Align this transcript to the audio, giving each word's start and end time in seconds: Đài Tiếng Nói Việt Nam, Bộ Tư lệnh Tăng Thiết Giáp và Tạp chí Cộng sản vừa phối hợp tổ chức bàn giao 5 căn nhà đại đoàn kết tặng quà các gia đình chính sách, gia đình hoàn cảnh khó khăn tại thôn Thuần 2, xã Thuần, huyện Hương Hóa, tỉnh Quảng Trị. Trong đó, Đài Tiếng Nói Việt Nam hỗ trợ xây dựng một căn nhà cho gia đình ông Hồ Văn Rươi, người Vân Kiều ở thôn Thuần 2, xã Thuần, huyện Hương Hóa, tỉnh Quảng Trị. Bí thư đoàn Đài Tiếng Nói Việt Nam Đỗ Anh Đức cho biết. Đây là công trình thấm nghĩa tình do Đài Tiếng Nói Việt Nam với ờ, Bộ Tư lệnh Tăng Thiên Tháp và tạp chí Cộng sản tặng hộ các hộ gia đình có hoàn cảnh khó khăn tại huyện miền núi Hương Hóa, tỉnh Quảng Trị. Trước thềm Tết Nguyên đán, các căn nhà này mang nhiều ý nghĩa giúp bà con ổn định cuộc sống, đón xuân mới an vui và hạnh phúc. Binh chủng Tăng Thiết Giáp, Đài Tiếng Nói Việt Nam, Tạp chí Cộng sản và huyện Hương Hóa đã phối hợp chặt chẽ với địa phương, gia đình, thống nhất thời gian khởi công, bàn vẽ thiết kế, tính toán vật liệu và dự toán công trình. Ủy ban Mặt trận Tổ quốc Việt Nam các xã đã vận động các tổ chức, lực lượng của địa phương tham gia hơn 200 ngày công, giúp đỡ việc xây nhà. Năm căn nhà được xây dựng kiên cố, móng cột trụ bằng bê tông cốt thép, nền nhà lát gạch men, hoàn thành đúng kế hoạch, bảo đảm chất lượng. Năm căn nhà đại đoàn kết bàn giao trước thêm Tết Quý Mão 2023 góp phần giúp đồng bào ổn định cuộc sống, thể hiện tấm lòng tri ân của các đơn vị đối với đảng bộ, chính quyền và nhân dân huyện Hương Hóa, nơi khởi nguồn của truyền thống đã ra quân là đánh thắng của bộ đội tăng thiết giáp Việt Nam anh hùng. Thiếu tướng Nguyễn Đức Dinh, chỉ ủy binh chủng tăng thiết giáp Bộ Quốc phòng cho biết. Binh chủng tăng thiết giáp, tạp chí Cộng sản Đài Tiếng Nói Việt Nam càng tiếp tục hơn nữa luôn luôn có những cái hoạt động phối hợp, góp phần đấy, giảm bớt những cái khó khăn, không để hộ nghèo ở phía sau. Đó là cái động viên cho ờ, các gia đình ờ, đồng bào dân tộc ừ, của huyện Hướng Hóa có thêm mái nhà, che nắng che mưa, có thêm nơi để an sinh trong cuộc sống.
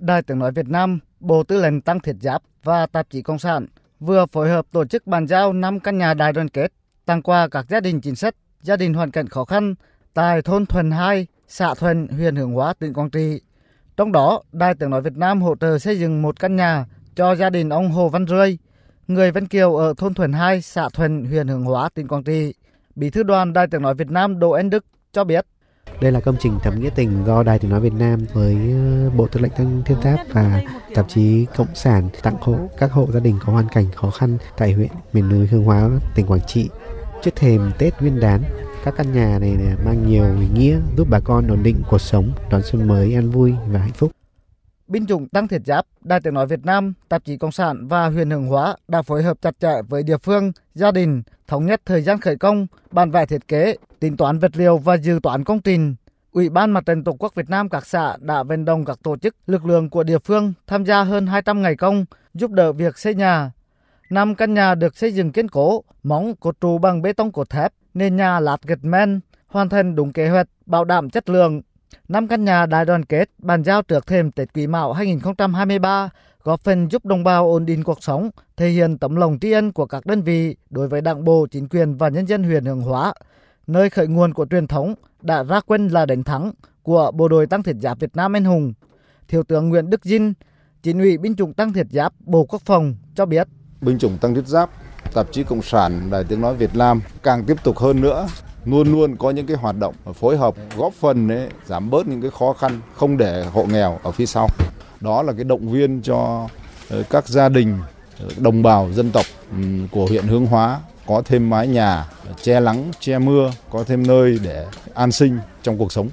Đài 0.00 0.22
Tiếng 0.22 0.38
Nói 0.38 0.52
Việt 0.52 0.68
Nam, 0.68 0.98
Bộ 1.20 1.42
Tư 1.42 1.62
lệnh 1.62 1.80
Tăng 1.80 2.00
Thiết 2.00 2.16
Giáp 2.20 2.42
và 2.64 2.86
Tạp 2.86 3.10
chí 3.10 3.22
Cộng 3.22 3.38
sản 3.38 3.66
vừa 4.00 4.26
phối 4.26 4.48
hợp 4.48 4.66
tổ 4.72 4.84
chức 4.84 5.06
bàn 5.06 5.26
giao 5.26 5.52
5 5.52 5.80
căn 5.80 5.98
nhà 5.98 6.14
đại 6.14 6.32
đoàn 6.32 6.48
kết 6.48 6.72
tặng 7.06 7.22
quà 7.22 7.48
các 7.48 7.66
gia 7.68 7.80
đình 7.80 8.00
chính 8.00 8.16
sách, 8.16 8.34
gia 8.62 8.76
đình 8.76 8.94
hoàn 8.94 9.10
cảnh 9.10 9.28
khó 9.28 9.44
khăn 9.44 9.74
tại 10.14 10.42
thôn 10.42 10.66
Thuần 10.66 10.90
2, 10.90 11.26
xã 11.48 11.74
Thuần, 11.74 12.08
huyện 12.08 12.36
Hương 12.36 12.52
Hóa, 12.52 12.74
tỉnh 12.78 12.94
Quảng 12.94 13.10
Trị. 13.10 13.40
Trong 13.96 14.12
đó, 14.12 14.42
Đài 14.52 14.74
Tiếng 14.74 14.90
Nói 14.90 15.02
Việt 15.02 15.16
Nam 15.16 15.42
hỗ 15.42 15.54
trợ 15.60 15.78
xây 15.78 15.98
dựng 15.98 16.22
một 16.22 16.40
căn 16.40 16.56
nhà 16.56 16.86
cho 17.14 17.34
gia 17.34 17.50
đình 17.50 17.68
ông 17.68 17.90
Hồ 17.90 18.08
Văn 18.08 18.26
Rươi, 18.26 18.58
người 19.08 19.30
Vân 19.30 19.46
Kiều 19.46 19.76
ở 19.76 19.94
thôn 19.96 20.14
Thuần 20.14 20.32
2, 20.32 20.62
xã 20.62 20.88
Thuần, 20.88 21.24
huyện 21.24 21.48
Hương 21.48 21.64
Hóa, 21.64 21.88
tỉnh 21.94 22.08
Quảng 22.08 22.24
Trị. 22.24 22.54
Bí 22.94 23.10
thư 23.10 23.22
đoàn 23.22 23.52
Đài 23.52 23.66
Tiếng 23.66 23.82
Nói 23.82 23.94
Việt 23.94 24.10
Nam 24.10 24.38
Đỗ 24.38 24.50
Anh 24.50 24.70
Đức 24.70 24.84
cho 25.12 25.24
biết. 25.24 25.46
Đây 26.00 26.12
là 26.12 26.20
công 26.20 26.36
trình 26.40 26.58
thấm 26.62 26.80
nghĩa 26.80 26.90
tình 26.94 27.24
do 27.26 27.42
Đài 27.42 27.58
Tiếng 27.58 27.70
Nói 27.70 27.80
Việt 27.80 27.92
Nam 27.92 28.20
với 28.32 28.54
ờ, 28.54 29.10
Bộ 29.10 29.26
Tư 29.26 29.40
lệnh 29.40 29.52
Tăng 29.52 29.82
Thiên 29.84 30.00
Tháp 30.00 30.20
và 30.32 30.62
tạp 30.94 31.08
chí 31.08 31.46
Cộng 31.56 31.74
sản 31.74 32.08
tặng 32.22 32.36
hộ 32.40 32.56
các 32.78 32.92
hộ 32.92 33.08
gia 33.12 33.20
đình 33.20 33.38
có 33.46 33.52
hoàn 33.52 33.68
cảnh 33.68 33.86
khó 33.94 34.10
khăn 34.10 34.38
tại 34.56 34.72
huyện 34.72 34.88
miền 35.12 35.28
núi 35.28 35.46
Hương 35.46 35.64
Hóa, 35.64 35.90
tỉnh 36.14 36.26
Quảng 36.26 36.46
Trị. 36.46 36.68
Trước 37.22 37.30
thềm 37.36 37.70
Tết 37.78 38.00
Nguyên 38.00 38.20
đán, 38.20 38.42
các 38.84 38.94
căn 38.96 39.12
nhà 39.12 39.38
này 39.38 39.56
mang 39.84 40.06
nhiều 40.06 40.24
ý 40.40 40.46
nghĩa 40.54 40.78
giúp 40.96 41.06
bà 41.10 41.20
con 41.20 41.48
ổn 41.48 41.62
định 41.62 41.76
cuộc 41.90 42.00
sống, 42.00 42.32
đón 42.50 42.62
xuân 42.62 42.88
mới 42.88 43.14
an 43.14 43.30
vui 43.30 43.54
và 43.68 43.78
hạnh 43.78 43.92
phúc. 43.92 44.10
Binh 44.90 45.06
chủng 45.06 45.28
Tăng 45.28 45.48
Thiết 45.48 45.62
Giáp, 45.66 45.86
Đài 46.00 46.20
Tiếng 46.20 46.34
Nói 46.34 46.46
Việt 46.46 46.64
Nam, 46.64 46.92
Tạp 47.08 47.24
chí 47.24 47.36
Cộng 47.36 47.52
sản 47.52 47.86
và 47.88 48.06
huyện 48.06 48.30
Hương 48.30 48.46
Hóa 48.46 48.76
đã 48.88 49.02
phối 49.02 49.22
hợp 49.22 49.36
chặt 49.42 49.60
chẽ 49.60 49.82
với 49.88 50.02
địa 50.02 50.18
phương, 50.18 50.52
gia 50.74 50.90
đình, 50.90 51.22
thống 51.48 51.66
nhất 51.66 51.80
thời 51.86 52.02
gian 52.02 52.20
khởi 52.20 52.36
công, 52.36 52.66
bàn 52.90 53.10
vẽ 53.10 53.26
thiết 53.26 53.48
kế, 53.48 53.76
tính 54.00 54.16
toán 54.16 54.38
vật 54.38 54.50
liệu 54.54 54.78
và 54.78 54.96
dự 54.96 55.20
toán 55.22 55.44
công 55.44 55.60
trình. 55.60 55.94
Ủy 56.32 56.48
ban 56.48 56.70
Mặt 56.70 56.86
trận 56.86 57.04
Tổ 57.04 57.12
quốc 57.12 57.34
Việt 57.34 57.50
Nam 57.50 57.68
các 57.68 57.86
xã 57.86 58.16
đã 58.20 58.42
vận 58.42 58.64
động 58.64 58.84
các 58.84 58.98
tổ 59.02 59.16
chức, 59.16 59.36
lực 59.46 59.66
lượng 59.66 59.90
của 59.90 60.02
địa 60.02 60.18
phương 60.18 60.52
tham 60.66 60.84
gia 60.84 61.02
hơn 61.02 61.26
200 61.26 61.62
ngày 61.62 61.76
công, 61.76 62.04
giúp 62.34 62.50
đỡ 62.50 62.72
việc 62.72 62.98
xây 62.98 63.14
nhà. 63.14 63.52
Năm 64.10 64.34
căn 64.34 64.54
nhà 64.54 64.74
được 64.74 64.96
xây 64.96 65.12
dựng 65.12 65.32
kiên 65.32 65.48
cố, 65.48 65.84
móng 66.02 66.34
cột 66.40 66.60
trụ 66.60 66.78
bằng 66.78 67.02
bê 67.02 67.12
tông 67.12 67.32
cốt 67.32 67.50
thép, 67.50 67.72
nền 67.94 68.16
nhà 68.16 68.40
lát 68.40 68.62
gạch 68.62 68.84
men, 68.84 69.20
hoàn 69.46 69.68
thành 69.68 69.94
đúng 69.94 70.12
kế 70.12 70.28
hoạch, 70.28 70.46
bảo 70.66 70.84
đảm 70.84 71.10
chất 71.10 71.28
lượng. 71.28 71.62
Năm 72.08 72.28
căn 72.28 72.44
nhà 72.44 72.66
đại 72.66 72.84
đoàn 72.84 73.04
kết 73.04 73.30
bàn 73.38 73.64
giao 73.64 73.82
trước 73.82 74.06
thêm 74.06 74.30
Tết 74.30 74.48
Quý 74.54 74.66
Mão 74.66 74.92
2023 74.92 76.10
góp 76.42 76.60
phần 76.60 76.88
giúp 76.90 77.04
đồng 77.04 77.24
bào 77.24 77.50
ổn 77.50 77.66
định 77.66 77.84
cuộc 77.84 78.02
sống, 78.02 78.30
thể 78.56 78.68
hiện 78.68 78.98
tấm 78.98 79.16
lòng 79.16 79.38
tri 79.40 79.52
ân 79.52 79.72
của 79.72 79.86
các 79.86 80.06
đơn 80.06 80.22
vị 80.22 80.56
đối 80.70 80.88
với 80.88 81.00
đảng 81.00 81.24
bộ, 81.24 81.46
chính 81.50 81.68
quyền 81.68 81.96
và 81.96 82.08
nhân 82.08 82.26
dân 82.26 82.42
huyện 82.42 82.64
Hương 82.64 82.80
Hóa, 82.80 83.14
nơi 83.66 83.90
khởi 83.90 84.06
nguồn 84.06 84.34
của 84.34 84.46
truyền 84.50 84.66
thống 84.66 84.94
đã 85.22 85.42
ra 85.42 85.60
quân 85.66 85.88
là 85.88 86.06
đánh 86.06 86.22
thắng 86.24 86.52
của 86.82 87.10
bộ 87.14 87.28
đội 87.28 87.46
tăng 87.46 87.62
thiết 87.62 87.76
giáp 87.80 88.00
Việt 88.00 88.16
Nam 88.16 88.36
anh 88.36 88.44
hùng. 88.44 88.72
Thiếu 89.28 89.42
tướng 89.42 89.68
Nguyễn 89.68 89.90
Đức 89.90 90.04
Dinh, 90.04 90.32
chỉ 90.82 90.92
ủy 90.92 91.18
binh 91.18 91.36
chủng 91.36 91.54
tăng 91.54 91.72
thiết 91.72 91.86
giáp 91.90 92.12
Bộ 92.20 92.44
Quốc 92.44 92.62
phòng 92.64 92.94
cho 93.14 93.26
biết. 93.26 93.48
Binh 93.80 93.98
chủng 93.98 94.18
tăng 94.18 94.34
thiết 94.34 94.46
giáp, 94.46 94.70
tạp 95.14 95.32
chí 95.32 95.44
Cộng 95.44 95.62
sản 95.62 96.10
Đài 96.10 96.24
Tiếng 96.24 96.40
Nói 96.40 96.54
Việt 96.54 96.76
Nam 96.76 97.00
càng 97.22 97.44
tiếp 97.44 97.56
tục 97.64 97.78
hơn 97.78 98.00
nữa 98.00 98.26
luôn 98.64 98.92
luôn 98.92 99.16
có 99.16 99.30
những 99.30 99.46
cái 99.46 99.56
hoạt 99.56 99.76
động 99.78 99.94
phối 100.14 100.36
hợp, 100.36 100.54
góp 100.76 100.92
phần 100.92 101.28
đấy, 101.28 101.48
giảm 101.66 101.90
bớt 101.90 102.06
những 102.06 102.22
cái 102.22 102.30
khó 102.38 102.52
khăn, 102.52 102.80
không 102.94 103.16
để 103.16 103.44
hộ 103.52 103.64
nghèo 103.64 103.98
ở 104.02 104.10
phía 104.10 104.26
sau. 104.26 104.48
Đó 105.00 105.22
là 105.22 105.32
cái 105.32 105.44
động 105.44 105.68
viên 105.68 106.02
cho 106.02 106.48
ờ, 106.90 107.02
các 107.10 107.28
gia 107.28 107.48
đình 107.48 107.78
ờ, 108.20 108.26
đồng 108.38 108.62
bào 108.62 108.88
dân 108.92 109.10
tộc 109.10 109.26
ừ, 109.52 109.64
của 109.90 110.06
huyện 110.06 110.26
Hướng 110.26 110.46
Hóa 110.46 110.80
có 111.06 111.22
thêm 111.24 111.50
mái 111.50 111.66
nhà, 111.66 112.06
che 112.42 112.60
nắng 112.60 112.90
che 113.00 113.18
mưa, 113.18 113.50
có 113.70 113.84
thêm 113.84 114.06
nơi 114.06 114.38
để 114.42 114.66
an 114.94 115.12
sinh 115.12 115.38
trong 115.62 115.78
cuộc 115.78 115.92
sống. 115.92 116.08